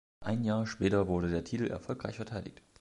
[0.21, 2.63] Ein Jahr später wurde der Titel erfolgreich verteidigt.